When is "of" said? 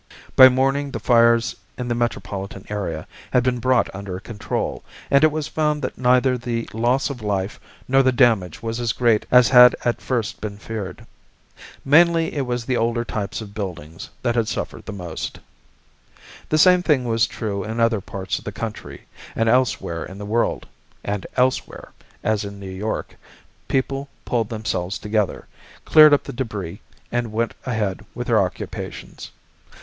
7.11-7.21, 13.41-13.53, 18.39-18.43